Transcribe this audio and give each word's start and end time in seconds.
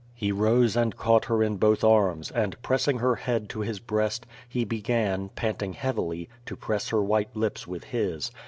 He 0.15 0.31
rose 0.31 0.75
and 0.75 0.97
caught 0.97 1.25
her 1.25 1.43
in 1.43 1.57
both 1.57 1.83
arms, 1.83 2.31
and, 2.31 2.59
pressing 2.63 2.97
her 2.97 3.13
head 3.17 3.47
to 3.49 3.59
his 3.59 3.77
breast, 3.79 4.25
he 4.49 4.65
began, 4.65 5.29
panting 5.29 5.73
heavily, 5.73 6.27
to 6.47 6.55
press 6.55 6.89
her 6.89 7.03
white 7.03 7.35
lips 7.35 7.67
with 7.67 7.83
his. 7.83 8.31